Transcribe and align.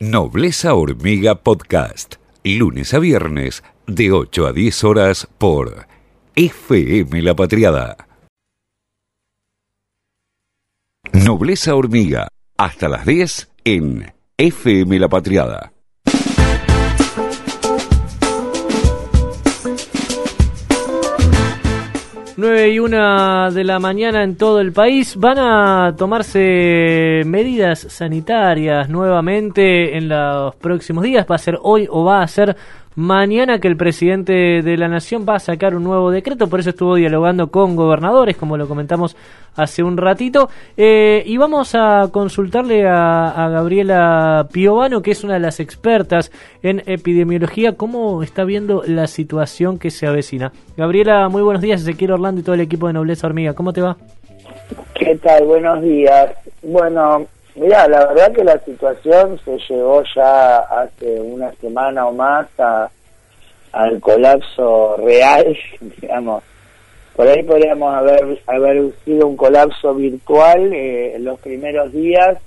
Nobleza 0.00 0.74
Hormiga 0.74 1.42
Podcast, 1.42 2.14
lunes 2.44 2.94
a 2.94 3.00
viernes 3.00 3.64
de 3.88 4.12
8 4.12 4.46
a 4.46 4.52
10 4.52 4.84
horas 4.84 5.28
por 5.38 5.88
FM 6.36 7.20
La 7.20 7.34
Patriada. 7.34 8.06
Nobleza 11.12 11.74
Hormiga, 11.74 12.28
hasta 12.56 12.88
las 12.88 13.06
10 13.06 13.50
en 13.64 14.14
FM 14.36 15.00
La 15.00 15.08
Patriada. 15.08 15.72
9 22.38 22.68
y 22.70 22.78
1 22.78 23.50
de 23.50 23.64
la 23.64 23.80
mañana 23.80 24.22
en 24.22 24.36
todo 24.36 24.60
el 24.60 24.70
país. 24.70 25.16
Van 25.16 25.40
a 25.40 25.96
tomarse 25.96 27.24
medidas 27.26 27.80
sanitarias 27.80 28.88
nuevamente 28.88 29.96
en 29.96 30.08
los 30.08 30.54
próximos 30.54 31.02
días. 31.02 31.26
Va 31.28 31.34
a 31.34 31.38
ser 31.38 31.58
hoy 31.60 31.88
o 31.90 32.04
va 32.04 32.22
a 32.22 32.28
ser 32.28 32.56
mañana 32.98 33.60
que 33.60 33.68
el 33.68 33.76
presidente 33.76 34.32
de 34.60 34.76
la 34.76 34.88
Nación 34.88 35.24
va 35.26 35.36
a 35.36 35.38
sacar 35.38 35.76
un 35.76 35.84
nuevo 35.84 36.10
decreto, 36.10 36.48
por 36.48 36.58
eso 36.58 36.70
estuvo 36.70 36.96
dialogando 36.96 37.48
con 37.48 37.76
gobernadores, 37.76 38.36
como 38.36 38.56
lo 38.56 38.66
comentamos 38.66 39.16
hace 39.54 39.84
un 39.84 39.96
ratito, 39.96 40.48
eh, 40.76 41.22
y 41.24 41.36
vamos 41.36 41.76
a 41.76 42.08
consultarle 42.10 42.88
a, 42.88 43.48
Gabriela 43.52 44.48
Piovano, 44.52 45.00
que 45.00 45.12
es 45.12 45.22
una 45.22 45.34
de 45.34 45.40
las 45.40 45.60
expertas 45.60 46.32
en 46.64 46.82
epidemiología, 46.86 47.76
cómo 47.76 48.24
está 48.24 48.42
viendo 48.42 48.82
la 48.84 49.06
situación 49.06 49.78
que 49.78 49.90
se 49.90 50.08
avecina. 50.08 50.50
Gabriela, 50.76 51.28
muy 51.28 51.42
buenos 51.42 51.62
días, 51.62 51.82
Ezequiel 51.82 52.10
Orlando 52.10 52.40
y 52.40 52.44
todo 52.44 52.56
el 52.56 52.62
equipo 52.62 52.88
de 52.88 52.94
Nobleza 52.94 53.28
Hormiga, 53.28 53.54
¿cómo 53.54 53.72
te 53.72 53.80
va? 53.80 53.96
¿Qué 54.94 55.14
tal? 55.22 55.44
Buenos 55.44 55.82
días. 55.82 56.30
Bueno, 56.64 57.28
Mira, 57.58 57.88
la 57.88 58.06
verdad 58.06 58.32
que 58.32 58.44
la 58.44 58.58
situación 58.60 59.40
se 59.44 59.58
llegó 59.68 60.04
ya 60.14 60.58
hace 60.58 61.20
una 61.20 61.50
semana 61.60 62.06
o 62.06 62.12
más 62.12 62.46
a, 62.56 62.88
al 63.72 64.00
colapso 64.00 64.96
real, 64.98 65.56
digamos. 66.00 66.44
Por 67.16 67.26
ahí 67.26 67.42
podríamos 67.42 67.92
haber, 67.92 68.40
haber 68.46 68.92
sido 69.04 69.26
un 69.26 69.36
colapso 69.36 69.92
virtual 69.92 70.72
eh, 70.72 71.16
los 71.18 71.40
primeros 71.40 71.92
días, 71.92 72.38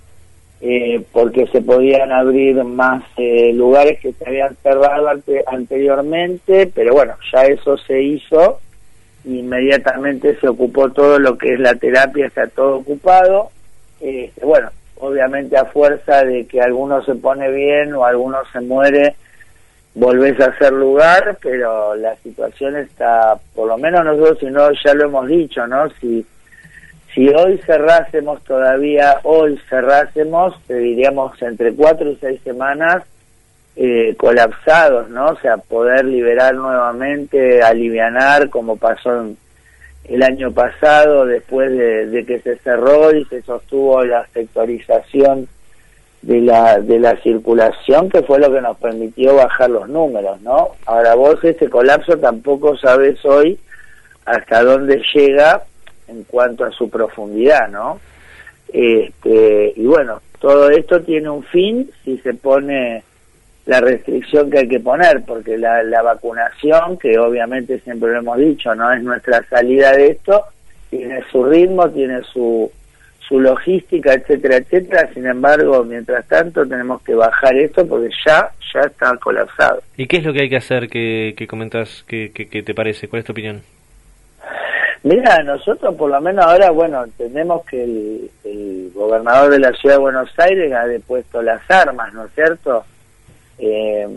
eh, 0.62 1.04
porque 1.12 1.46
se 1.48 1.62
podían 1.62 2.14
abrir 2.14 2.64
más 2.64 3.04
eh, 3.18 3.52
lugares 3.52 4.00
que 4.00 4.14
se 4.14 4.26
habían 4.26 4.56
cerrado 4.64 5.10
anteriormente, 5.48 6.72
pero 6.74 6.94
bueno, 6.94 7.16
ya 7.34 7.44
eso 7.48 7.78
se 7.80 8.02
hizo, 8.02 8.62
inmediatamente 9.26 10.40
se 10.40 10.48
ocupó 10.48 10.90
todo 10.90 11.20
lo 11.20 11.38
que 11.38 11.56
es 11.56 11.60
la 11.60 11.76
terapia, 11.76 12.28
está 12.28 12.48
todo 12.48 12.78
ocupado. 12.78 13.50
Este, 14.00 14.46
bueno, 14.46 14.70
obviamente 15.02 15.58
a 15.58 15.66
fuerza 15.66 16.24
de 16.24 16.46
que 16.46 16.62
alguno 16.62 17.04
se 17.04 17.16
pone 17.16 17.50
bien 17.52 17.94
o 17.94 18.06
alguno 18.06 18.38
se 18.54 18.62
muere, 18.62 19.16
volvés 19.96 20.40
a 20.40 20.46
hacer 20.46 20.72
lugar, 20.72 21.38
pero 21.42 21.96
la 21.96 22.16
situación 22.18 22.78
está, 22.78 23.36
por 23.56 23.68
lo 23.68 23.78
menos 23.78 24.06
nosotros, 24.06 24.38
si 24.40 24.46
no, 24.46 24.70
ya 24.72 24.94
lo 24.94 25.06
hemos 25.06 25.28
dicho, 25.28 25.66
¿no? 25.68 25.90
Si, 26.00 26.26
si 27.14 27.28
hoy 27.30 27.58
cerrásemos 27.66 28.44
todavía, 28.44 29.20
hoy 29.24 29.60
cerrásemos, 29.70 30.56
te 30.68 30.76
diríamos 30.76 31.42
entre 31.42 31.74
cuatro 31.74 32.12
y 32.12 32.16
seis 32.18 32.40
semanas 32.44 33.04
eh, 33.76 34.16
colapsados, 34.18 35.10
¿no? 35.10 35.30
O 35.30 35.40
sea, 35.40 35.58
poder 35.58 36.06
liberar 36.06 36.54
nuevamente, 36.54 37.64
alivianar, 37.64 38.50
como 38.50 38.78
pasó 38.78 39.20
en 39.20 39.38
el 40.06 40.24
año 40.24 40.52
pasado, 40.52 41.26
después 41.26 41.72
de, 41.72 42.26
que 42.26 42.40
se 42.40 42.58
cerró 42.58 43.16
y 43.16 43.24
se 43.26 43.42
sostuvo 43.42 44.04
la 44.04 44.26
sectorización 44.34 45.48
de 46.22 46.42
la, 46.42 46.80
de 46.80 47.00
la 47.00 47.16
circulación, 47.22 48.10
que 48.10 48.22
fue 48.24 48.40
lo 48.40 48.52
que 48.52 48.62
nos 48.62 48.78
permitió 48.78 49.36
bajar 49.36 49.70
los 49.70 49.90
números, 49.90 50.42
¿no? 50.42 50.70
Ahora 50.86 51.16
vos 51.16 51.44
ese 51.44 51.70
colapso 51.70 52.18
tampoco 52.18 52.78
sabes 52.78 53.24
hoy 53.26 53.60
hasta 54.26 54.64
dónde 54.64 55.02
llega 55.14 55.64
en 56.08 56.24
cuanto 56.24 56.66
a 56.66 56.72
su 56.72 56.90
profundidad, 56.90 57.70
¿no? 57.70 58.00
Este, 58.72 59.74
y 59.76 59.86
bueno, 59.86 60.22
todo 60.40 60.70
esto 60.70 61.02
tiene 61.02 61.30
un 61.30 61.44
fin 61.44 61.90
si 62.04 62.18
se 62.20 62.34
pone 62.34 63.04
la 63.72 63.80
restricción 63.80 64.52
que 64.52 64.60
hay 64.60 64.68
que 64.68 64.82
poner, 64.82 65.24
porque 65.26 65.58
la, 65.58 65.82
la 65.84 66.02
vacunación, 66.02 66.98
que 66.98 67.18
obviamente 67.18 67.80
siempre 67.80 68.12
lo 68.12 68.20
hemos 68.20 68.38
dicho, 68.38 68.76
no 68.76 68.92
es 68.92 69.02
nuestra 69.02 69.42
salida 69.44 69.94
de 69.94 70.08
esto, 70.08 70.44
tiene 70.90 71.24
su 71.32 71.46
ritmo, 71.46 71.90
tiene 71.90 72.22
su, 72.24 72.70
su 73.20 73.40
logística, 73.40 74.14
etcétera, 74.14 74.58
etcétera. 74.58 75.10
Sin 75.14 75.26
embargo, 75.26 75.86
mientras 75.86 76.28
tanto 76.28 76.68
tenemos 76.68 77.02
que 77.04 77.16
bajar 77.16 77.56
esto 77.56 77.88
porque 77.88 78.10
ya 78.26 78.52
ya 78.74 78.82
está 78.82 79.16
colapsado. 79.16 79.82
¿Y 79.96 80.06
qué 80.08 80.18
es 80.18 80.26
lo 80.26 80.34
que 80.34 80.42
hay 80.42 80.50
que 80.50 80.58
hacer 80.58 80.90
que, 80.90 81.34
que 81.38 81.48
comentas 81.48 82.04
que, 82.06 82.34
que, 82.34 82.64
te 82.64 82.74
parece? 82.74 83.08
¿Cuál 83.08 83.22
es 83.22 83.26
tu 83.26 83.32
opinión? 83.32 83.62
Mira, 85.04 85.42
nosotros 85.44 85.96
por 85.96 86.12
lo 86.12 86.20
menos 86.20 86.46
ahora, 86.46 86.72
bueno, 86.72 87.06
entendemos 87.06 87.66
que 87.66 87.84
el, 87.86 88.30
el 88.44 88.92
gobernador 88.94 89.50
de 89.50 89.60
la 89.60 89.72
ciudad 89.72 89.96
de 89.96 90.02
Buenos 90.02 90.30
Aires 90.38 90.74
ha 90.74 90.86
depuesto 90.86 91.42
las 91.42 91.62
armas, 91.72 92.14
¿no 92.14 92.26
es 92.26 92.34
cierto? 92.34 92.84
Eh, 93.62 94.08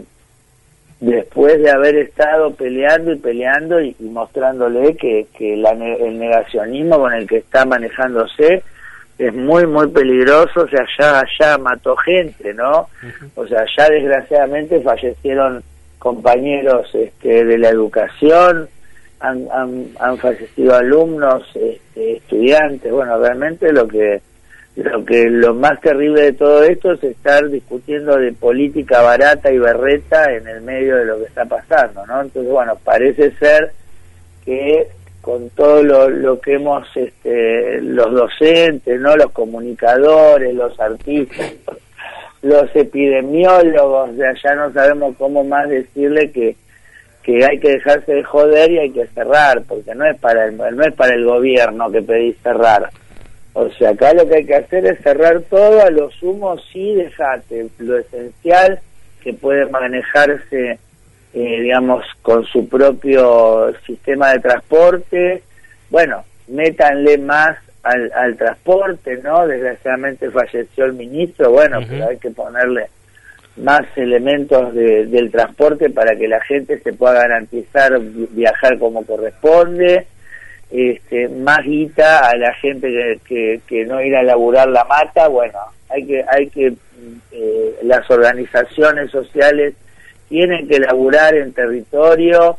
después 1.00 1.60
de 1.60 1.70
haber 1.70 1.96
estado 1.96 2.54
peleando 2.54 3.12
y 3.12 3.16
peleando 3.16 3.80
y, 3.80 3.94
mostrándole 4.00 4.96
que, 4.96 5.26
que 5.36 5.54
el 5.54 6.18
negacionismo 6.18 6.98
con 6.98 7.12
el 7.12 7.26
que 7.26 7.38
está 7.38 7.64
manejándose 7.64 8.62
es 9.18 9.34
muy, 9.34 9.66
muy 9.66 9.88
peligroso, 9.88 10.62
o 10.62 10.68
sea, 10.68 10.84
ya, 10.98 11.22
ya 11.38 11.58
mató 11.58 11.94
gente, 11.96 12.52
¿no? 12.54 12.88
O 13.36 13.46
sea, 13.46 13.64
ya 13.76 13.88
desgraciadamente 13.88 14.80
fallecieron 14.80 15.62
compañeros 15.98 16.92
este, 16.94 17.44
de 17.44 17.58
la 17.58 17.68
educación, 17.68 18.68
han, 19.20 19.46
han, 19.52 19.86
han 20.00 20.18
fallecido 20.18 20.74
alumnos, 20.74 21.44
este, 21.54 22.16
estudiantes, 22.16 22.90
bueno, 22.90 23.18
realmente 23.18 23.72
lo 23.72 23.86
que 23.86 24.20
lo 24.76 25.04
que 25.04 25.30
lo 25.30 25.54
más 25.54 25.80
terrible 25.80 26.22
de 26.22 26.32
todo 26.32 26.64
esto 26.64 26.92
es 26.92 27.04
estar 27.04 27.48
discutiendo 27.48 28.16
de 28.16 28.32
política 28.32 29.02
barata 29.02 29.52
y 29.52 29.58
berreta 29.58 30.32
en 30.32 30.48
el 30.48 30.62
medio 30.62 30.96
de 30.96 31.04
lo 31.04 31.18
que 31.18 31.26
está 31.26 31.44
pasando, 31.44 32.04
¿no? 32.06 32.22
Entonces, 32.22 32.50
bueno, 32.50 32.76
parece 32.82 33.30
ser 33.32 33.72
que 34.44 34.88
con 35.20 35.48
todo 35.50 35.82
lo, 36.08 36.40
que 36.40 36.54
hemos, 36.54 36.86
este, 36.96 37.80
los 37.80 38.12
docentes, 38.12 39.00
¿no? 39.00 39.16
Los 39.16 39.30
comunicadores, 39.30 40.54
los 40.54 40.78
artistas, 40.78 41.54
los 42.42 42.64
epidemiólogos, 42.74 44.16
ya, 44.16 44.34
ya 44.42 44.54
no 44.54 44.72
sabemos 44.72 45.14
cómo 45.16 45.44
más 45.44 45.68
decirle 45.68 46.30
que 46.30 46.56
que 47.22 47.42
hay 47.42 47.58
que 47.58 47.70
dejarse 47.70 48.12
de 48.12 48.22
joder 48.22 48.70
y 48.70 48.78
hay 48.78 48.90
que 48.90 49.06
cerrar, 49.06 49.62
porque 49.66 49.94
no 49.94 50.04
es 50.04 50.18
para 50.20 50.44
el, 50.44 50.58
no 50.58 50.84
es 50.84 50.92
para 50.92 51.14
el 51.14 51.24
gobierno 51.24 51.90
que 51.90 52.02
pedís 52.02 52.36
cerrar, 52.42 52.90
o 53.54 53.70
sea, 53.70 53.90
acá 53.90 54.12
lo 54.12 54.28
que 54.28 54.36
hay 54.36 54.44
que 54.44 54.56
hacer 54.56 54.84
es 54.84 54.98
cerrar 55.00 55.40
todo, 55.42 55.80
a 55.80 55.90
lo 55.90 56.10
sumo 56.10 56.58
sí 56.72 56.94
dejate 56.94 57.68
lo 57.78 57.98
esencial 57.98 58.80
que 59.22 59.32
puede 59.32 59.66
manejarse, 59.66 60.78
eh, 61.32 61.60
digamos, 61.60 62.04
con 62.20 62.44
su 62.44 62.68
propio 62.68 63.72
sistema 63.86 64.32
de 64.32 64.40
transporte. 64.40 65.42
Bueno, 65.88 66.24
métanle 66.48 67.16
más 67.18 67.56
al, 67.84 68.10
al 68.14 68.36
transporte, 68.36 69.20
¿no? 69.22 69.46
Desgraciadamente 69.46 70.30
falleció 70.30 70.86
el 70.86 70.94
ministro, 70.94 71.52
bueno, 71.52 71.78
pero 71.88 72.08
hay 72.08 72.18
que 72.18 72.30
ponerle 72.30 72.88
más 73.56 73.82
elementos 73.94 74.74
de, 74.74 75.06
del 75.06 75.30
transporte 75.30 75.90
para 75.90 76.16
que 76.16 76.26
la 76.26 76.40
gente 76.40 76.80
se 76.80 76.92
pueda 76.92 77.14
garantizar 77.14 78.00
viajar 78.00 78.78
como 78.80 79.06
corresponde 79.06 80.08
este, 80.74 81.28
más 81.28 81.62
guita 81.64 82.28
a 82.28 82.36
la 82.36 82.52
gente 82.54 83.20
que, 83.24 83.60
que, 83.64 83.84
no 83.86 84.02
ir 84.02 84.16
a 84.16 84.24
laburar 84.24 84.68
la 84.68 84.82
mata, 84.84 85.28
bueno, 85.28 85.56
hay 85.88 86.04
que, 86.04 86.24
hay 86.28 86.48
que, 86.48 86.74
eh, 87.30 87.78
las 87.84 88.10
organizaciones 88.10 89.08
sociales 89.12 89.74
tienen 90.28 90.66
que 90.66 90.80
laburar 90.80 91.36
en 91.36 91.52
territorio, 91.52 92.56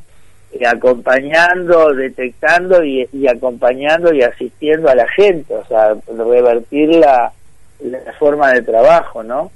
eh, 0.53 0.65
acompañando, 0.65 1.93
detectando 1.93 2.85
y, 2.85 3.05
acompañando 3.27 4.13
y 4.13 4.21
asistiendo 4.21 4.87
a 4.87 4.95
la 4.95 5.07
gente, 5.09 5.53
o 5.53 5.65
sea, 5.65 5.93
revertir 6.07 6.95
la 6.95 7.33
forma 8.17 8.53
de 8.53 8.61
trabajo, 8.61 9.23
¿no? 9.23 9.51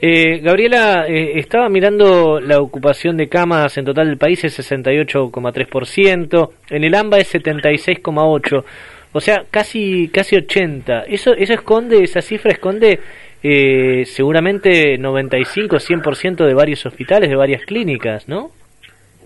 Eh, 0.00 0.40
Gabriela, 0.40 1.06
eh, 1.08 1.38
estaba 1.38 1.68
mirando 1.68 2.40
la 2.40 2.60
ocupación 2.60 3.16
de 3.16 3.28
camas 3.28 3.76
en 3.78 3.84
total 3.84 4.08
del 4.08 4.18
país 4.18 4.44
es 4.44 4.58
68,3%, 4.58 6.50
en 6.70 6.84
el 6.84 6.94
AMBA 6.94 7.18
es 7.18 7.34
76,8%, 7.34 8.64
o 9.12 9.20
sea, 9.20 9.44
casi 9.50 10.08
casi 10.08 10.36
80%. 10.36 11.04
Eso, 11.06 11.32
eso 11.34 11.54
esconde, 11.54 12.02
esa 12.02 12.20
cifra 12.20 12.50
esconde 12.52 12.98
eh, 13.42 14.04
seguramente 14.06 14.98
95, 14.98 15.76
100% 15.76 16.46
de 16.46 16.54
varios 16.54 16.84
hospitales, 16.86 17.28
de 17.28 17.36
varias 17.36 17.64
clínicas, 17.64 18.26
¿no? 18.28 18.50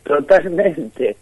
Totalmente, 0.03 1.17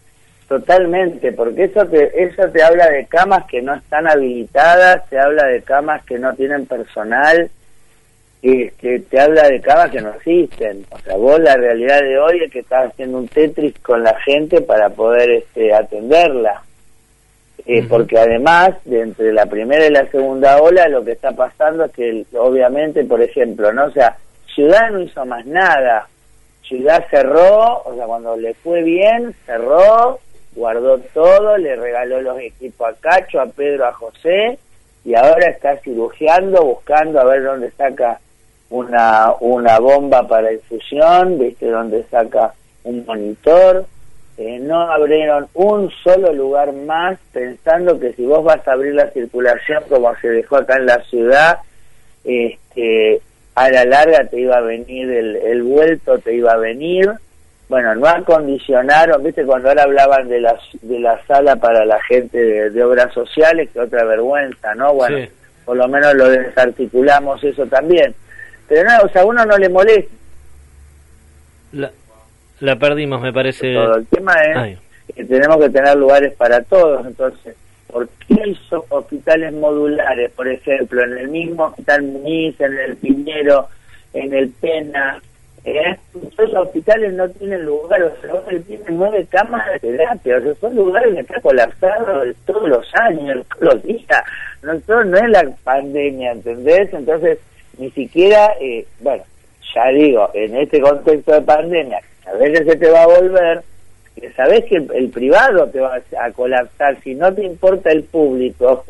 totalmente, 0.47 1.31
porque 1.31 1.65
eso 1.65 1.85
te, 1.85 2.23
eso 2.23 2.49
te 2.49 2.63
habla 2.63 2.89
de 2.89 3.05
camas 3.05 3.45
que 3.45 3.61
no 3.61 3.75
están 3.75 4.07
habilitadas, 4.07 5.07
te 5.09 5.19
habla 5.19 5.45
de 5.45 5.61
camas 5.61 6.03
que 6.05 6.17
no 6.17 6.33
tienen 6.33 6.65
personal, 6.65 7.49
este, 8.41 8.99
te 8.99 9.19
habla 9.19 9.49
de 9.49 9.61
camas 9.61 9.91
que 9.91 10.01
no 10.01 10.13
existen. 10.13 10.85
O 10.91 10.99
sea, 10.99 11.15
vos 11.15 11.39
la 11.39 11.55
realidad 11.55 12.01
de 12.01 12.19
hoy 12.19 12.43
es 12.43 12.51
que 12.51 12.59
estás 12.59 12.91
haciendo 12.91 13.17
un 13.17 13.27
Tetris 13.27 13.77
con 13.79 14.03
la 14.03 14.17
gente 14.21 14.61
para 14.61 14.89
poder 14.89 15.29
este, 15.31 15.73
atenderla. 15.73 16.61
Eh, 17.65 17.85
Porque 17.89 18.17
además, 18.17 18.75
de 18.85 19.01
entre 19.01 19.33
la 19.33 19.45
primera 19.45 19.85
y 19.85 19.89
la 19.89 20.05
segunda 20.07 20.61
ola, 20.61 20.87
lo 20.87 21.03
que 21.03 21.11
está 21.11 21.31
pasando 21.33 21.85
es 21.85 21.91
que, 21.91 22.25
obviamente, 22.37 23.03
por 23.03 23.21
ejemplo, 23.21 23.73
¿no? 23.73 23.85
O 23.85 23.91
sea, 23.91 24.15
Ciudad 24.53 24.89
no 24.91 25.01
hizo 25.01 25.25
más 25.25 25.45
nada. 25.45 26.07
Ciudad 26.63 27.05
cerró, 27.09 27.83
o 27.83 27.93
sea, 27.95 28.05
cuando 28.05 28.37
le 28.37 28.53
fue 28.53 28.83
bien, 28.83 29.35
cerró, 29.45 30.19
guardó 30.55 30.99
todo, 31.13 31.57
le 31.57 31.75
regaló 31.75 32.21
los 32.21 32.39
equipos 32.39 32.89
a 32.89 32.93
Cacho, 32.93 33.41
a 33.41 33.47
Pedro, 33.47 33.85
a 33.85 33.93
José, 33.93 34.57
y 35.03 35.15
ahora 35.15 35.49
está 35.49 35.77
cirugiando, 35.77 36.63
buscando 36.63 37.19
a 37.19 37.25
ver 37.25 37.43
dónde 37.43 37.71
saca 37.71 38.19
una, 38.69 39.33
una 39.39 39.79
bomba 39.79 40.27
para 40.27 40.53
infusión, 40.53 41.39
viste 41.39 41.69
dónde 41.69 42.03
saca 42.09 42.53
un 42.83 43.05
monitor. 43.05 43.85
Eh, 44.37 44.59
no 44.59 44.81
abrieron 44.81 45.47
un 45.55 45.89
solo 46.03 46.31
lugar 46.31 46.71
más 46.71 47.17
pensando 47.33 47.99
que 47.99 48.13
si 48.13 48.25
vos 48.25 48.43
vas 48.43 48.67
a 48.67 48.73
abrir 48.73 48.93
la 48.93 49.09
circulación 49.09 49.83
como 49.89 50.15
se 50.17 50.29
dejó 50.29 50.57
acá 50.57 50.75
en 50.75 50.85
la 50.85 51.01
ciudad, 51.05 51.57
este, 52.23 53.19
a 53.55 53.69
la 53.71 53.85
larga 53.85 54.25
te 54.25 54.39
iba 54.39 54.57
a 54.57 54.61
venir 54.61 55.09
el, 55.09 55.35
el 55.37 55.63
vuelto, 55.63 56.19
te 56.19 56.35
iba 56.35 56.51
a 56.51 56.57
venir. 56.57 57.11
Bueno, 57.69 57.95
no 57.95 58.07
acondicionaron, 58.07 59.23
viste, 59.23 59.43
cuando 59.43 59.69
ahora 59.69 59.83
hablaban 59.83 60.29
de 60.29 60.39
la, 60.39 60.57
de 60.81 60.99
la 60.99 61.19
sala 61.25 61.55
para 61.57 61.83
la 61.83 62.01
gente 62.03 62.69
de, 62.69 62.83
obras 62.83 63.13
sociales, 63.13 63.69
que 63.73 63.79
otra 63.79 64.05
vergüenza, 64.05 64.73
¿no? 64.75 64.93
Bueno, 64.93 65.27
por 65.65 65.75
lo 65.75 65.87
menos 65.89 66.13
lo 66.13 66.29
desarticulamos 66.29 67.43
eso 67.43 67.65
también. 67.65 68.15
Pero 68.67 68.89
no, 68.89 68.99
o 69.03 69.09
sea, 69.09 69.21
a 69.21 69.25
uno 69.25 69.45
no 69.45 69.57
le 69.57 69.69
molesta. 69.69 70.13
La, 71.71 71.91
la 72.59 72.75
perdimos, 72.77 73.21
me 73.21 73.33
parece. 73.33 73.73
Todo. 73.73 73.95
El 73.97 74.05
tema 74.07 74.33
es 74.33 74.79
que 75.15 75.23
tenemos 75.23 75.57
que 75.57 75.69
tener 75.69 75.95
lugares 75.95 76.33
para 76.33 76.61
todos, 76.61 77.05
entonces, 77.05 77.55
¿por 77.87 78.07
qué 78.27 78.41
hay 78.43 78.59
hospitales 78.89 79.53
modulares, 79.53 80.31
por 80.31 80.47
ejemplo, 80.47 81.03
en 81.03 81.17
el 81.17 81.27
mismo 81.29 81.65
hospital 81.65 82.03
Muniz, 82.03 82.59
en 82.59 82.77
el 82.77 82.97
Piñero, 82.97 83.67
en 84.13 84.33
el 84.33 84.49
Pena? 84.49 85.21
¿eh? 85.63 85.97
Esos 86.13 86.53
hospitales 86.53 87.13
no 87.13 87.29
tienen 87.29 87.65
lugar, 87.65 88.01
o 88.03 88.21
sea, 88.21 88.61
tienen 88.65 88.85
nueve 88.89 89.25
camas 89.29 89.65
de 89.71 89.79
terapia, 89.79 90.37
o 90.37 90.41
sea, 90.41 90.55
son 90.55 90.75
lugares 90.75 91.13
que 91.13 91.21
están 91.21 91.41
colapsados 91.41 92.35
todos 92.45 92.69
los 92.69 92.95
años, 92.95 93.45
todos 93.47 93.75
los 93.75 93.83
días. 93.83 94.23
No, 94.61 95.03
no 95.03 95.17
es 95.17 95.29
la 95.29 95.49
pandemia, 95.63 96.31
¿entendés? 96.31 96.93
Entonces, 96.93 97.39
ni 97.77 97.91
siquiera, 97.91 98.55
eh, 98.59 98.85
bueno, 98.99 99.23
ya 99.73 99.87
digo, 99.89 100.29
en 100.33 100.55
este 100.57 100.81
contexto 100.81 101.33
de 101.33 101.41
pandemia, 101.41 102.01
a 102.25 102.33
veces 102.33 102.65
se 102.65 102.75
te 102.75 102.89
va 102.89 103.03
a 103.03 103.07
volver, 103.07 103.63
que 104.15 104.31
sabes 104.31 104.65
que 104.65 104.75
el, 104.75 105.09
privado 105.09 105.67
te 105.69 105.79
va 105.79 105.99
a 106.19 106.31
colapsar, 106.31 106.99
si 107.01 107.15
no 107.15 107.33
te 107.33 107.43
importa 107.43 107.91
el 107.91 108.03
público, 108.03 108.85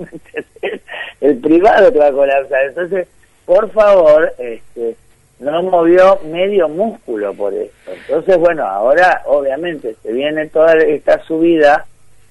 el 1.22 1.38
privado 1.38 1.92
te 1.92 2.00
va 2.00 2.08
a 2.08 2.12
colapsar. 2.12 2.66
Entonces, 2.68 3.08
por 3.46 3.70
favor, 3.72 4.34
este, 4.38 4.96
no 5.40 5.64
movió 5.64 6.20
medio 6.26 6.70
músculo 6.70 7.34
por 7.34 7.54
esto. 7.54 7.92
Entonces, 7.92 8.38
bueno, 8.38 8.66
ahora 8.66 9.24
obviamente 9.26 9.96
se 10.02 10.14
viene 10.14 10.48
toda 10.48 10.74
esta 10.74 11.22
subida 11.24 11.86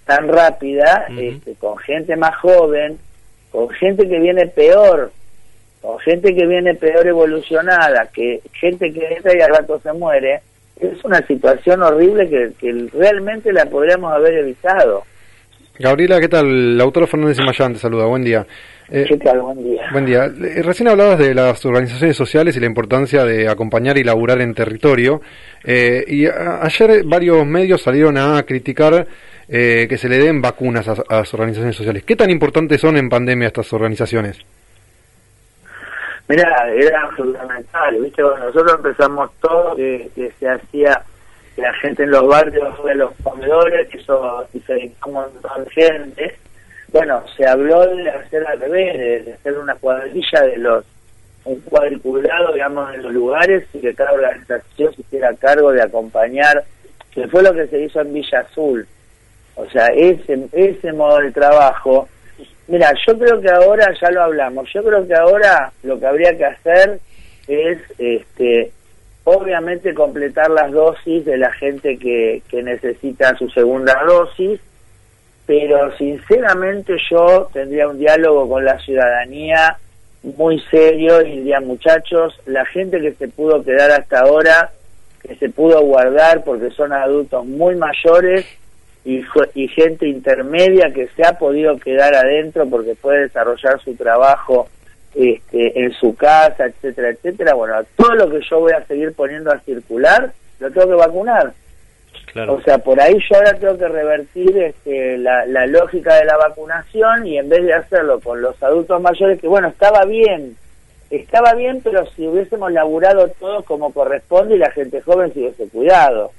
tan 0.07 0.29
rápida, 0.29 1.07
este, 1.19 1.55
con 1.55 1.77
gente 1.79 2.17
más 2.17 2.37
joven, 2.37 2.99
con 3.51 3.69
gente 3.71 4.09
que 4.09 4.21
viene 4.21 4.47
peor 4.47 5.11
o 5.87 5.99
gente 5.99 6.35
que 6.35 6.47
viene 6.47 6.75
peor 6.75 7.07
evolucionada, 7.07 8.09
que 8.13 8.41
gente 8.53 8.93
que 8.93 9.07
entra 9.15 9.37
y 9.37 9.41
al 9.41 9.51
rato 9.51 9.79
se 9.81 9.93
muere, 9.93 10.41
es 10.81 11.03
una 11.05 11.25
situación 11.27 11.81
horrible 11.83 12.29
que, 12.29 12.51
que 12.59 12.89
realmente 12.93 13.53
la 13.53 13.67
podríamos 13.67 14.13
haber 14.13 14.35
evitado. 14.35 15.05
Gabriela, 15.79 16.21
¿qué 16.21 16.29
tal? 16.29 16.77
Lautaro 16.77 17.07
Fernández 17.07 17.39
Mayán 17.39 17.75
te 17.75 17.79
saluda, 17.79 18.07
buen 18.07 18.25
día. 18.25 18.45
Eh, 18.91 19.05
¿Qué 19.09 19.17
tal? 19.19 19.41
Buen 19.41 19.63
día. 19.63 19.83
Buen 19.93 20.07
día. 20.07 20.25
Eh, 20.25 20.63
recién 20.63 20.89
hablabas 20.89 21.19
de 21.19 21.35
las 21.35 21.65
organizaciones 21.65 22.17
sociales 22.17 22.57
y 22.57 22.61
la 22.61 22.67
importancia 22.67 23.25
de 23.25 23.49
acompañar 23.49 23.97
y 23.97 24.03
laburar 24.03 24.41
en 24.41 24.55
territorio. 24.55 25.21
Eh, 25.63 26.05
y 26.09 26.27
ayer 26.27 27.05
varios 27.05 27.47
medios 27.47 27.83
salieron 27.83 28.17
a 28.17 28.43
criticar 28.43 29.07
que 29.49 29.97
se 29.97 30.09
le 30.09 30.19
den 30.19 30.43
vacunas 30.43 30.89
a, 30.89 30.95
a, 31.09 31.19
las 31.19 31.33
organizaciones 31.33 31.77
sociales. 31.77 32.03
¿Qué 32.05 32.17
tan 32.17 32.31
importantes 32.31 32.81
son 32.81 32.97
en 32.97 33.09
pandemia 33.09 33.47
estas 33.47 33.73
organizaciones? 33.73 34.45
Mira, 36.29 36.73
era 36.75 37.09
fundamental, 37.13 38.03
¿viste? 38.03 38.21
nosotros 38.21 38.75
empezamos 38.75 39.31
todo 39.41 39.77
que, 39.77 40.11
se 40.39 40.49
hacía 40.49 41.01
la 41.57 41.73
gente 41.75 42.03
en 42.03 42.11
los 42.11 42.27
barrios 42.27 42.85
de 42.85 42.95
los 42.97 43.13
comedores, 43.23 43.89
que 43.89 43.99
eso 43.99 44.45
se 44.67 44.93
como 44.99 45.25
gente. 45.71 46.37
Bueno, 46.89 47.23
se 47.37 47.47
habló 47.47 47.87
de 47.87 48.11
hacer 48.11 48.47
al 48.47 48.59
revés, 48.59 49.25
de 49.25 49.33
hacer 49.35 49.57
una 49.57 49.75
cuadrilla 49.77 50.41
de 50.43 50.57
los, 50.57 50.85
un 51.45 51.61
cuadriculado, 51.61 52.53
digamos, 52.53 52.93
en 52.95 53.03
los 53.03 53.13
lugares 53.13 53.65
y 53.73 53.81
que 53.81 53.95
cada 53.95 54.13
organización 54.13 54.95
se 54.95 55.03
hiciera 55.03 55.33
cargo 55.35 55.73
de 55.73 55.83
acompañar, 55.83 56.65
que 57.13 57.29
fue 57.29 57.43
lo 57.43 57.55
que 57.55 57.69
se 57.69 57.83
hizo 57.83 58.01
en 58.01 58.13
Villa 58.13 58.41
Azul. 58.41 58.87
O 59.55 59.67
sea, 59.71 59.87
ese, 59.95 60.49
ese 60.53 60.93
modo 60.93 61.19
de 61.19 61.31
trabajo 61.31 62.09
Mira, 62.69 62.93
yo 63.07 63.19
creo 63.19 63.41
que 63.41 63.51
ahora, 63.51 63.95
ya 64.01 64.11
lo 64.11 64.23
hablamos, 64.23 64.69
yo 64.73 64.83
creo 64.83 65.07
que 65.07 65.15
ahora 65.15 65.73
lo 65.85 65.99
que 66.01 66.07
habría 66.07 66.37
que 66.37 66.45
hacer 66.45 66.99
es, 67.47 67.79
este, 67.99 68.73
obviamente, 69.25 69.95
completar 69.95 70.51
las 70.51 70.73
dosis 70.73 71.25
de 71.25 71.37
la 71.37 71.53
gente 71.53 71.97
que, 71.97 72.43
que 72.49 72.63
necesita 72.63 73.37
su 73.37 73.49
segunda 73.51 73.97
dosis, 74.05 74.61
pero 75.47 75.97
sinceramente 75.97 76.97
yo 77.09 77.49
tendría 77.53 77.87
un 77.87 78.01
diálogo 78.01 78.49
con 78.49 78.65
la 78.65 78.81
ciudadanía 78.81 79.79
muy 80.37 80.59
serio 80.71 81.23
y 81.23 81.39
diría, 81.39 81.61
muchachos, 81.61 82.39
la 82.47 82.65
gente 82.67 83.01
que 83.01 83.13
se 83.13 83.29
pudo 83.29 83.63
quedar 83.63 83.93
hasta 83.93 84.21
ahora, 84.21 84.73
que 85.23 85.37
se 85.37 85.49
pudo 85.51 85.81
guardar 85.83 86.43
porque 86.43 86.71
son 86.71 86.93
adultos 86.93 87.47
muy 87.47 87.77
mayores, 87.77 88.45
y, 89.07 89.69
gente 89.69 90.09
intermedia 90.09 90.93
que 90.93 91.07
se 91.15 91.25
ha 91.25 91.39
podido 91.39 91.79
quedar 91.79 92.13
adentro 92.15 92.67
porque 92.69 92.97
puede 92.97 93.23
desarrollar 93.23 93.81
su 93.81 93.95
trabajo 93.95 94.69
este, 95.15 95.81
en 95.81 95.93
su 95.93 96.17
casa, 96.17 96.67
etcétera, 96.67 97.11
etcétera. 97.11 97.55
Bueno, 97.55 97.75
todo 97.95 98.15
lo 98.17 98.29
que 98.29 98.41
yo 98.51 98.61
voy 98.61 98.73
a 98.73 98.85
seguir 98.85 99.13
poniendo 99.13 99.53
a 99.53 99.61
circular, 99.61 100.33
lo 100.59 100.71
tengo 100.73 100.89
que 100.89 100.95
vacunar. 100.95 101.53
O 102.49 102.61
sea, 102.63 102.79
por 102.79 103.01
ahí 103.01 103.17
yo 103.31 103.37
ahora 103.37 103.55
tengo 103.55 103.79
que 103.79 103.89
revertir 103.89 104.59
este, 104.59 105.17
la, 105.19 105.47
la 105.47 105.67
lógica 105.67 106.17
de 106.17 106.25
la 106.25 106.37
vacunación 106.37 107.27
y 107.27 107.39
en 107.39 107.49
vez 107.49 107.65
de 107.65 107.75
hacerlo 107.75 108.21
con 108.21 108.43
los 108.43 108.61
adultos 108.63 109.01
mayores, 109.01 109.41
que 109.41 109.49
bueno, 109.49 109.69
estaba 109.69 110.05
bien, 110.05 110.57
estaba 111.11 111.55
bien, 111.55 111.81
pero 111.83 112.05
si 112.11 112.27
hubiésemos 112.27 112.73
laburado 112.73 113.29
todo 113.39 113.63
como 113.63 113.93
corresponde 113.93 114.57
y 114.57 114.59
la 114.59 114.71
gente 114.73 115.01
joven 115.01 115.33
se 115.33 115.41
hubiese 115.41 115.69
cuidado. 115.69 116.33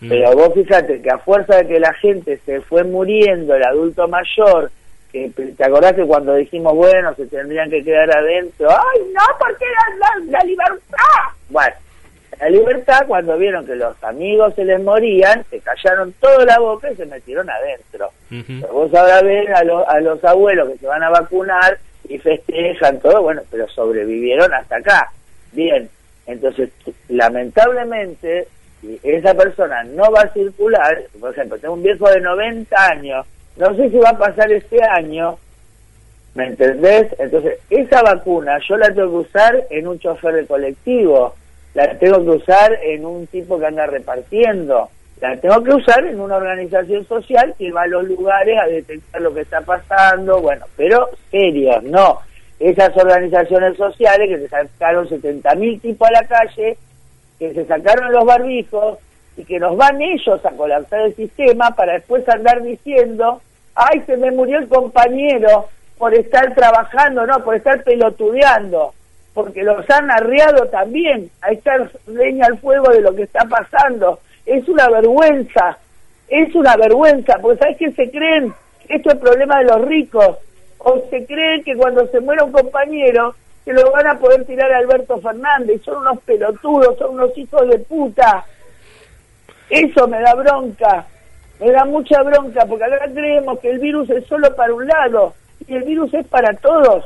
Mm. 0.00 0.08
Pero 0.08 0.32
vos 0.32 0.54
fíjate 0.54 1.02
que 1.02 1.10
a 1.10 1.18
fuerza 1.18 1.56
de 1.56 1.66
que 1.66 1.80
la 1.80 1.92
gente 1.94 2.38
se 2.44 2.60
fue 2.60 2.84
muriendo, 2.84 3.54
el 3.54 3.64
adulto 3.64 4.06
mayor, 4.08 4.70
que 5.12 5.30
te 5.30 5.64
acordás 5.64 5.94
que 5.94 6.04
cuando 6.04 6.34
dijimos, 6.34 6.74
bueno, 6.74 7.14
se 7.14 7.26
tendrían 7.26 7.70
que 7.70 7.82
quedar 7.82 8.14
adentro, 8.14 8.68
¡ay, 8.70 9.00
no, 9.12 9.22
porque 9.38 9.64
la, 9.98 10.38
la, 10.38 10.44
libertad! 10.44 10.96
Bueno, 11.48 11.74
la 12.38 12.50
libertad, 12.50 13.06
cuando 13.06 13.38
vieron 13.38 13.66
que 13.66 13.74
los 13.74 14.02
amigos 14.04 14.54
se 14.54 14.64
les 14.64 14.80
morían, 14.82 15.44
se 15.50 15.60
callaron 15.60 16.12
toda 16.20 16.44
la 16.44 16.58
boca 16.58 16.90
y 16.90 16.96
se 16.96 17.06
metieron 17.06 17.48
adentro. 17.48 18.10
vos 18.70 18.94
ahora 18.94 19.22
ven 19.22 19.48
a, 19.52 19.60
a 19.60 20.00
los 20.00 20.22
abuelos 20.24 20.68
que 20.70 20.78
se 20.78 20.86
van 20.86 21.02
a 21.02 21.10
vacunar 21.10 21.78
y 22.08 22.18
festejan 22.18 23.00
todo, 23.00 23.22
bueno, 23.22 23.42
pero 23.50 23.66
sobrevivieron 23.68 24.52
hasta 24.52 24.76
acá. 24.76 25.10
Bien, 25.52 25.88
entonces, 26.26 26.70
lamentablemente, 27.08 28.46
si 28.80 28.98
esa 29.02 29.34
persona 29.34 29.82
no 29.84 30.10
va 30.10 30.22
a 30.22 30.32
circular, 30.32 31.02
por 31.20 31.32
ejemplo, 31.32 31.58
tengo 31.58 31.74
un 31.74 31.82
viejo 31.82 32.08
de 32.10 32.20
90 32.20 32.86
años, 32.90 33.26
no 33.56 33.74
sé 33.74 33.90
si 33.90 33.98
va 33.98 34.10
a 34.10 34.18
pasar 34.18 34.50
este 34.52 34.82
año, 34.82 35.38
¿me 36.34 36.46
entendés? 36.46 37.08
Entonces, 37.18 37.58
esa 37.70 38.02
vacuna 38.02 38.58
yo 38.68 38.76
la 38.76 38.88
tengo 38.94 39.10
que 39.10 39.28
usar 39.28 39.66
en 39.70 39.88
un 39.88 39.98
chofer 39.98 40.34
de 40.34 40.46
colectivo, 40.46 41.34
la 41.74 41.98
tengo 41.98 42.22
que 42.24 42.30
usar 42.30 42.78
en 42.82 43.04
un 43.04 43.26
tipo 43.26 43.58
que 43.58 43.66
anda 43.66 43.86
repartiendo, 43.86 44.88
la 45.20 45.36
tengo 45.36 45.62
que 45.64 45.74
usar 45.74 46.04
en 46.06 46.20
una 46.20 46.36
organización 46.36 47.04
social 47.06 47.54
que 47.58 47.72
va 47.72 47.82
a 47.82 47.86
los 47.88 48.04
lugares 48.04 48.56
a 48.60 48.66
detectar 48.66 49.20
lo 49.20 49.34
que 49.34 49.40
está 49.40 49.60
pasando, 49.62 50.40
bueno, 50.40 50.64
pero 50.76 51.08
serios, 51.30 51.82
no. 51.82 52.20
Esas 52.60 52.96
organizaciones 52.96 53.76
sociales 53.76 54.28
que 54.28 54.38
se 54.38 54.48
sacaron 54.48 55.08
70.000 55.08 55.80
tipos 55.80 56.08
a 56.08 56.12
la 56.12 56.24
calle 56.26 56.76
que 57.38 57.54
se 57.54 57.64
sacaron 57.66 58.12
los 58.12 58.24
barbijos 58.24 58.98
y 59.36 59.44
que 59.44 59.58
nos 59.58 59.76
van 59.76 60.02
ellos 60.02 60.44
a 60.44 60.50
colapsar 60.50 61.00
el 61.02 61.14
sistema 61.14 61.70
para 61.70 61.94
después 61.94 62.28
andar 62.28 62.62
diciendo, 62.62 63.40
ay, 63.74 64.00
se 64.06 64.16
me 64.16 64.30
murió 64.32 64.58
el 64.58 64.68
compañero 64.68 65.68
por 65.96 66.14
estar 66.14 66.54
trabajando, 66.54 67.26
no, 67.26 67.42
por 67.44 67.54
estar 67.54 67.82
pelotudeando. 67.82 68.92
porque 69.34 69.62
los 69.62 69.88
han 69.88 70.10
arriado 70.10 70.66
también 70.66 71.30
a 71.42 71.52
echar 71.52 71.88
leña 72.08 72.46
al 72.46 72.58
fuego 72.58 72.90
de 72.90 73.02
lo 73.02 73.14
que 73.14 73.22
está 73.22 73.44
pasando. 73.44 74.18
Es 74.44 74.68
una 74.68 74.88
vergüenza, 74.88 75.78
es 76.28 76.52
una 76.56 76.76
vergüenza, 76.76 77.38
porque 77.40 77.60
¿sabes 77.60 77.76
qué 77.76 77.92
se 77.92 78.10
creen? 78.10 78.52
Esto 78.88 79.10
es 79.10 79.16
problema 79.18 79.58
de 79.58 79.66
los 79.66 79.82
ricos, 79.82 80.38
o 80.78 81.02
se 81.08 81.24
creen 81.24 81.62
que 81.62 81.76
cuando 81.76 82.04
se 82.08 82.18
muera 82.18 82.42
un 82.42 82.50
compañero 82.50 83.36
se 83.68 83.74
lo 83.74 83.90
van 83.90 84.06
a 84.06 84.18
poder 84.18 84.46
tirar 84.46 84.72
a 84.72 84.78
Alberto 84.78 85.20
Fernández, 85.20 85.82
son 85.84 85.98
unos 85.98 86.20
pelotudos, 86.20 86.96
son 86.96 87.16
unos 87.16 87.36
hijos 87.36 87.68
de 87.68 87.78
puta. 87.80 88.46
Eso 89.68 90.08
me 90.08 90.22
da 90.22 90.34
bronca, 90.34 91.04
me 91.60 91.70
da 91.70 91.84
mucha 91.84 92.22
bronca, 92.22 92.64
porque 92.64 92.84
ahora 92.84 93.10
creemos 93.12 93.58
que 93.58 93.68
el 93.68 93.78
virus 93.78 94.08
es 94.08 94.24
solo 94.24 94.56
para 94.56 94.72
un 94.72 94.86
lado, 94.86 95.34
y 95.66 95.74
el 95.74 95.82
virus 95.82 96.14
es 96.14 96.26
para 96.28 96.54
todos. 96.54 97.04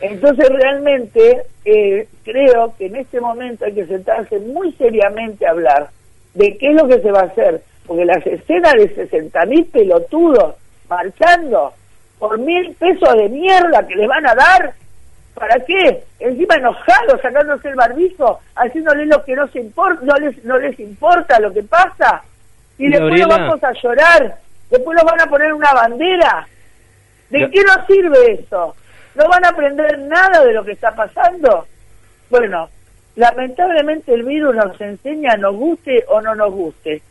Entonces 0.00 0.48
realmente 0.48 1.42
eh, 1.66 2.08
creo 2.24 2.72
que 2.78 2.86
en 2.86 2.96
este 2.96 3.20
momento 3.20 3.66
hay 3.66 3.74
que 3.74 3.84
sentarse 3.84 4.38
muy 4.38 4.72
seriamente 4.72 5.46
a 5.46 5.50
hablar 5.50 5.90
de 6.32 6.56
qué 6.56 6.68
es 6.68 6.74
lo 6.74 6.88
que 6.88 7.02
se 7.02 7.12
va 7.12 7.20
a 7.20 7.24
hacer, 7.24 7.60
porque 7.86 8.06
las 8.06 8.26
escenas 8.26 8.72
de 8.78 8.94
60 8.94 9.44
mil 9.44 9.66
pelotudos 9.66 10.54
marchando 10.88 11.74
por 12.18 12.38
mil 12.38 12.74
pesos 12.76 13.14
de 13.14 13.28
mierda 13.28 13.86
que 13.86 13.94
les 13.94 14.08
van 14.08 14.26
a 14.26 14.34
dar, 14.34 14.74
¿para 15.36 15.64
qué? 15.64 16.02
Encima 16.18 16.56
enojados, 16.56 17.20
sacándose 17.22 17.68
el 17.68 17.76
barbijo, 17.76 18.40
haciéndole 18.56 19.06
lo 19.06 19.24
que 19.24 19.36
no, 19.36 19.46
se 19.48 19.60
importa, 19.60 20.00
no, 20.02 20.14
les, 20.16 20.44
no 20.44 20.58
les 20.58 20.78
importa 20.80 21.38
lo 21.38 21.52
que 21.52 21.62
pasa, 21.62 22.22
y 22.78 22.88
después 22.88 23.20
lo 23.20 23.28
vamos 23.28 23.62
a 23.62 23.72
llorar, 23.72 24.36
después 24.70 24.96
nos 24.96 25.04
van 25.04 25.20
a 25.20 25.30
poner 25.30 25.52
una 25.52 25.72
bandera. 25.72 26.48
¿De 27.30 27.50
qué 27.50 27.62
nos 27.62 27.86
sirve 27.86 28.40
eso? 28.40 28.74
no 29.16 29.28
van 29.28 29.44
a 29.44 29.48
aprender 29.48 29.98
nada 29.98 30.44
de 30.44 30.52
lo 30.52 30.64
que 30.64 30.72
está 30.72 30.94
pasando. 30.94 31.66
Bueno, 32.30 32.68
lamentablemente 33.16 34.12
el 34.12 34.24
virus 34.24 34.54
nos 34.54 34.80
enseña, 34.80 35.36
nos 35.36 35.56
guste 35.56 36.04
o 36.08 36.20
no 36.20 36.34
nos 36.34 36.52
guste. 36.52 37.02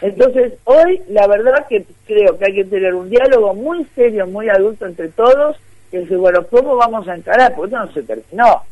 Entonces, 0.00 0.54
hoy 0.64 1.00
la 1.08 1.26
verdad 1.28 1.66
que 1.68 1.84
creo 2.06 2.36
que 2.36 2.46
hay 2.46 2.54
que 2.54 2.64
tener 2.64 2.94
un 2.94 3.08
diálogo 3.08 3.54
muy 3.54 3.84
serio, 3.94 4.26
muy 4.26 4.48
adulto 4.48 4.86
entre 4.86 5.08
todos, 5.08 5.56
y 5.92 5.98
decir, 5.98 6.16
bueno, 6.16 6.46
¿cómo 6.48 6.76
vamos 6.76 7.06
a 7.06 7.14
encarar? 7.14 7.54
Porque 7.54 7.74
esto 7.74 7.86
no 7.86 7.92
se 7.92 8.02
terminó. 8.02 8.62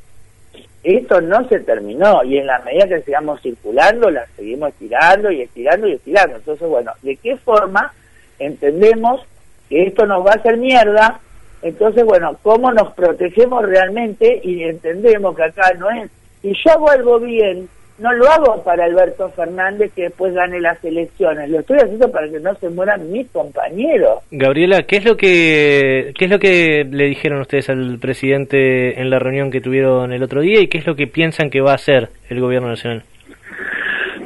Esto 0.83 1.21
no 1.21 1.47
se 1.49 1.61
terminó, 1.61 2.25
y 2.25 2.39
en 2.39 2.47
la 2.47 2.59
medida 2.61 2.89
que 2.89 3.03
sigamos 3.03 3.43
circulando, 3.43 4.11
la 4.11 4.27
seguimos 4.35 4.71
estirando 4.71 5.31
y 5.31 5.43
estirando 5.43 5.87
y 5.87 5.93
estirando. 5.93 6.37
Entonces, 6.37 6.67
bueno, 6.67 6.93
¿de 7.03 7.17
qué 7.17 7.37
forma 7.37 7.93
entendemos 8.39 9.21
que 9.69 9.85
esto 9.85 10.07
nos 10.07 10.27
va 10.27 10.33
a 10.33 10.37
hacer 10.37 10.57
mierda 10.57 11.21
entonces, 11.62 12.05
bueno, 12.05 12.37
¿cómo 12.43 12.73
nos 12.73 12.93
protegemos 12.95 13.62
realmente 13.65 14.41
y 14.43 14.62
entendemos 14.62 15.37
que 15.37 15.45
acá 15.45 15.75
no 15.75 15.91
es? 15.91 16.11
Si 16.41 16.55
yo 16.65 16.79
vuelvo 16.79 17.21
bien, 17.21 17.69
no 18.00 18.12
lo 18.12 18.28
hago 18.30 18.62
para 18.64 18.85
Alberto 18.85 19.30
Fernández 19.30 19.92
que 19.95 20.02
después 20.02 20.35
gane 20.35 20.61
las 20.61 20.83
elecciones, 20.85 21.49
lo 21.50 21.61
estoy 21.61 21.78
haciendo 21.78 22.11
para 22.11 22.28
que 22.28 22.40
no 22.40 22.54
se 22.57 22.69
mueran 22.71 23.11
mis 23.11 23.28
compañeros. 23.30 24.19
Gabriela, 24.30 24.83
¿qué 24.83 24.97
es 24.97 25.04
lo 25.04 25.16
que 25.16 26.12
qué 26.19 26.25
es 26.25 26.30
lo 26.30 26.38
que 26.38 26.85
le 26.90 27.04
dijeron 27.04 27.40
ustedes 27.40 27.69
al 27.71 27.99
presidente 28.00 29.00
en 29.00 29.11
la 29.11 29.19
reunión 29.19 29.50
que 29.50 29.61
tuvieron 29.61 30.12
el 30.12 30.23
otro 30.23 30.40
día 30.40 30.61
y 30.61 30.69
qué 30.69 30.78
es 30.78 30.87
lo 30.87 30.97
que 30.97 31.07
piensan 31.07 31.50
que 31.50 31.61
va 31.61 31.73
a 31.73 31.76
hacer 31.76 32.09
el 32.28 32.40
gobierno 32.40 32.69
nacional? 32.69 33.02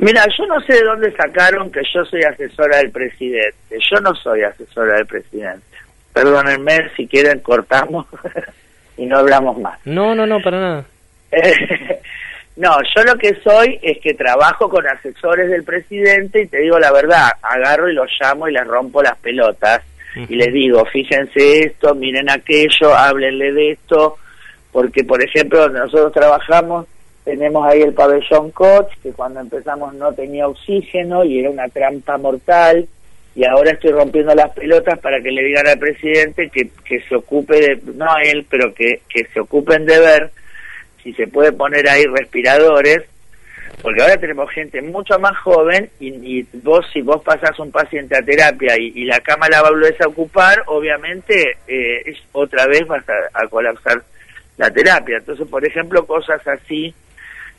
Mira, 0.00 0.24
yo 0.36 0.46
no 0.46 0.60
sé 0.62 0.74
de 0.74 0.82
dónde 0.82 1.12
sacaron 1.12 1.70
que 1.70 1.80
yo 1.94 2.04
soy 2.04 2.22
asesora 2.22 2.78
del 2.78 2.90
presidente. 2.90 3.54
Yo 3.70 4.00
no 4.00 4.14
soy 4.14 4.42
asesora 4.42 4.96
del 4.96 5.06
presidente 5.06 5.74
perdónenme, 6.14 6.90
si 6.96 7.06
quieren 7.06 7.40
cortamos 7.40 8.06
y 8.96 9.04
no 9.04 9.18
hablamos 9.18 9.58
más. 9.58 9.78
No, 9.84 10.14
no, 10.14 10.26
no, 10.26 10.40
para 10.40 10.60
nada. 10.60 10.84
no, 12.56 12.70
yo 12.94 13.02
lo 13.02 13.18
que 13.18 13.34
soy 13.42 13.80
es 13.82 13.99
que 13.99 14.14
trabajo 14.14 14.68
con 14.68 14.87
asesores 14.87 15.50
del 15.50 15.64
presidente 15.64 16.42
y 16.42 16.46
te 16.46 16.58
digo 16.58 16.78
la 16.78 16.92
verdad, 16.92 17.28
agarro 17.42 17.90
y 17.90 17.94
los 17.94 18.08
llamo 18.20 18.49
y 18.49 18.52
les 18.52 18.66
rompo 18.66 19.02
las 19.02 19.18
pelotas. 19.18 19.82
Y 20.28 20.37
les 20.37 20.52
digo, 20.52 20.84
fíjense 20.92 21.64
esto, 21.64 21.92
miren 21.96 22.30
aquello, 22.30 22.94
háblenle 22.94 23.52
de 23.52 23.73
esto, 23.73 24.16
porque 24.70 25.02
por 25.02 25.20
ejemplo 25.20 25.68
nosotros 25.68 26.12
trabajamos, 26.12 26.87
tenemos 27.25 27.66
ahí 27.66 27.82
el 27.82 27.94
pabellón 27.94 28.52
coach, 28.52 28.92
que 29.02 29.11
cuando 29.11 29.40
empezamos 29.40 29.92
no 29.94 30.12
tenía 30.12 30.46
oxígeno 30.46 31.25
y 31.25 31.40
era 31.40 31.50
una 31.50 31.68
trampa 31.68 32.16
mortal, 32.16 32.87
y 33.34 33.44
ahora 33.44 33.73
estoy 33.73 33.90
rompiendo 33.90 34.32
las 34.37 34.50
pelotas 34.50 35.00
para 35.00 35.20
que 35.20 35.32
le 35.32 35.42
digan 35.42 35.66
al 35.66 35.80
presidente 35.80 36.49
que, 36.49 36.70
que 36.84 37.00
se 37.00 37.16
ocupe 37.16 37.56
de, 37.56 37.80
no 37.94 38.08
a 38.08 38.23
él, 38.23 38.46
pero 38.49 38.73
que, 38.73 39.00
que 39.08 39.26
se 39.34 39.40
ocupen 39.40 39.84
de 39.84 39.99
ver 39.99 40.30
si 41.04 41.12
se 41.12 41.28
puede 41.28 41.52
poner 41.52 41.88
ahí 41.88 42.04
respiradores, 42.06 43.02
porque 43.80 44.02
ahora 44.02 44.16
tenemos 44.16 44.50
gente 44.50 44.82
mucho 44.82 45.18
más 45.20 45.37
joven 45.38 45.88
y, 46.00 46.42
vos 46.62 46.84
si 46.92 47.02
vos 47.02 47.23
pasás 47.23 47.56
un 47.61 47.70
paciente 47.70 48.16
a 48.16 48.23
terapia 48.23 48.76
y, 48.78 49.04
la 49.04 49.20
cama 49.20 49.49
la 49.49 49.62
volvés 49.62 50.00
a 50.00 50.08
ocupar, 50.08 50.62
obviamente 50.66 51.58
eh, 51.68 52.16
otra 52.32 52.66
vez 52.66 52.87
vas 52.88 53.04
a 53.08 53.46
colapsar 53.49 54.02
la 54.56 54.70
terapia. 54.70 55.18
Entonces, 55.18 55.46
por 55.49 55.64
ejemplo, 55.64 56.06
cosas 56.06 56.40
así 56.46 56.94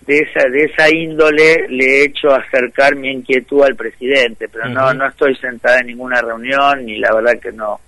de 0.06 0.20
esa 0.20 0.48
de 0.50 0.64
esa 0.66 0.90
índole 0.90 1.68
le 1.68 1.86
he 1.86 2.04
hecho 2.06 2.30
acercar 2.30 2.96
mi 2.96 3.12
inquietud 3.12 3.64
al 3.64 3.76
presidente, 3.76 4.48
pero 4.50 4.70
no 4.70 4.94
no 4.94 5.08
estoy 5.08 5.36
sentada 5.36 5.80
en 5.80 5.88
ninguna 5.88 6.22
reunión 6.22 6.86
ni 6.86 7.00
la 7.00 7.14
verdad 7.14 7.40
que 7.42 7.52
no 7.52 7.80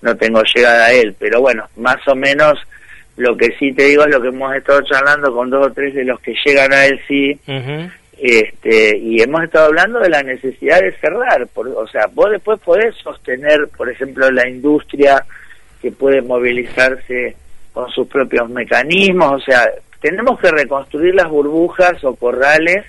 no 0.00 0.16
tengo 0.16 0.42
llegada 0.42 0.86
a 0.86 0.92
él, 0.92 1.14
pero 1.18 1.40
bueno, 1.40 1.68
más 1.76 1.96
o 2.08 2.14
menos 2.14 2.58
lo 3.16 3.36
que 3.36 3.54
sí 3.58 3.72
te 3.72 3.84
digo 3.84 4.04
es 4.04 4.10
lo 4.14 4.20
que 4.20 4.28
hemos 4.28 4.54
estado 4.54 4.80
charlando 4.82 5.32
con 5.32 5.50
dos 5.50 5.66
o 5.66 5.72
tres 5.72 5.94
de 5.94 6.04
los 6.04 6.20
que 6.20 6.34
llegan 6.44 6.72
a 6.72 6.86
él 6.86 7.00
sí, 7.06 7.38
este 8.18 8.96
y 8.98 9.20
hemos 9.20 9.42
estado 9.44 9.66
hablando 9.66 9.98
de 10.00 10.10
la 10.10 10.22
necesidad 10.22 10.80
de 10.80 10.92
cerrar, 10.92 11.46
por, 11.48 11.68
o 11.68 11.86
sea, 11.88 12.06
vos 12.12 12.30
después 12.30 12.60
podés 12.60 12.94
sostener, 12.96 13.68
por 13.76 13.90
ejemplo, 13.90 14.30
la 14.30 14.48
industria 14.48 15.24
que 15.80 15.92
puede 15.92 16.20
movilizarse 16.22 17.36
con 17.72 17.90
sus 17.90 18.06
propios 18.06 18.48
mecanismos, 18.50 19.42
o 19.42 19.44
sea, 19.44 19.70
tenemos 20.00 20.38
que 20.40 20.50
reconstruir 20.50 21.14
las 21.14 21.28
burbujas 21.28 22.02
o 22.04 22.14
corrales 22.14 22.84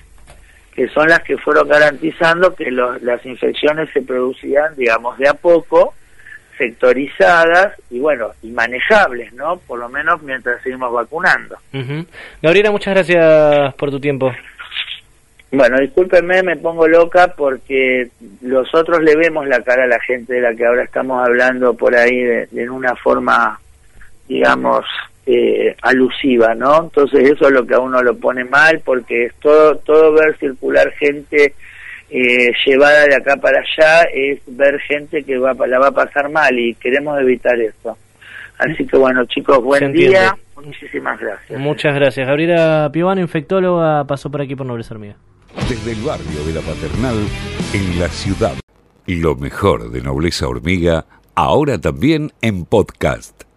que 0.74 0.88
son 0.90 1.08
las 1.08 1.20
que 1.24 1.38
fueron 1.38 1.68
garantizando 1.68 2.56
que 2.56 2.72
las 2.72 3.25
infecciones 3.25 3.90
se 3.94 4.01
producían, 4.01 4.75
digamos, 4.75 5.18
de 5.18 5.28
a 5.28 5.34
poco, 5.34 5.94
sectorizadas 6.58 7.74
y 7.89 8.00
bueno, 8.00 8.31
y 8.41 8.51
manejables, 8.51 9.34
¿no? 9.34 9.58
Por 9.58 9.79
lo 9.79 9.89
menos 9.89 10.22
mientras 10.22 10.62
seguimos 10.62 10.91
vacunando. 10.91 11.58
Gabriela, 12.41 12.72
muchas 12.72 12.93
gracias 12.93 13.74
por 13.75 13.91
tu 13.91 14.00
tiempo. 14.00 14.31
Bueno, 15.51 15.77
discúlpenme, 15.79 16.43
me 16.43 16.55
pongo 16.55 16.88
loca 16.88 17.34
porque 17.36 18.08
nosotros 18.41 19.01
le 19.01 19.15
vemos 19.17 19.46
la 19.48 19.62
cara 19.62 19.84
a 19.84 19.88
la 19.88 20.00
gente 20.00 20.36
de 20.36 20.41
la 20.41 20.55
que 20.55 20.65
ahora 20.65 20.84
estamos 20.84 21.27
hablando 21.27 21.74
por 21.74 21.93
ahí 21.93 22.22
de, 22.22 22.48
de 22.51 22.70
una 22.70 22.96
forma, 22.96 23.60
digamos, 24.29 24.86
eh, 25.25 25.75
alusiva, 25.81 26.55
¿no? 26.55 26.84
Entonces 26.84 27.29
eso 27.29 27.48
es 27.48 27.53
lo 27.53 27.65
que 27.65 27.75
a 27.75 27.79
uno 27.79 28.01
lo 28.01 28.15
pone 28.15 28.43
mal 28.43 28.81
porque 28.84 29.25
es 29.25 29.34
todo, 29.36 29.75
todo 29.75 30.13
ver 30.13 30.38
circular 30.38 30.91
gente 30.93 31.53
eh, 32.13 32.51
llevada 32.65 33.06
de 33.06 33.15
acá 33.15 33.38
para 33.38 33.62
allá 33.62 34.03
es 34.13 34.41
ver 34.46 34.77
gente 34.82 35.24
que 35.24 35.38
va, 35.38 35.53
la 35.65 35.80
va 35.80 35.88
a 35.88 35.91
pasar 35.91 36.30
mal 36.30 36.60
y 36.60 36.75
queremos 36.75 37.18
evitar 37.22 37.58
eso. 37.60 37.98
Así 38.58 38.86
que 38.86 38.98
bueno 38.98 39.24
chicos, 39.25 39.63
buen 39.63 39.94
día, 39.94 40.36
muchísimas 40.56 41.18
gracias. 41.20 41.58
Muchas 41.58 41.96
gracias. 41.96 42.27
Gabriela 42.27 42.89
Piovano, 42.91 43.22
infectóloga, 43.22 44.06
pasó 44.06 44.30
por 44.30 44.41
aquí 44.41 44.58
por 44.58 44.65
Nobleza 44.65 44.94
Hormiga. 44.94 45.15
Desde 45.70 45.94
el 45.94 46.01
barrio 46.01 46.44
de 46.46 46.53
la 46.53 46.62
Paternal, 46.62 47.15
en 47.74 48.00
la 48.00 48.10
ciudad. 48.10 48.56
Lo 49.08 49.36
mejor 49.36 49.89
de 49.89 50.01
Nobleza 50.01 50.50
Hormiga, 50.50 51.06
ahora 51.34 51.80
también 51.80 52.32
en 52.41 52.65
podcast. 52.65 53.50